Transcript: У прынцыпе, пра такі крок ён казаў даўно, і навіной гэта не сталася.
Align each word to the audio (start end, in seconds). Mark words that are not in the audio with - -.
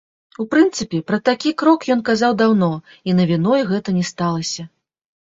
У 0.41 0.43
прынцыпе, 0.51 0.99
пра 1.09 1.17
такі 1.27 1.51
крок 1.61 1.83
ён 1.95 2.01
казаў 2.09 2.31
даўно, 2.41 2.69
і 3.11 3.15
навіной 3.19 3.61
гэта 3.73 3.89
не 3.99 4.05
сталася. 4.11 4.63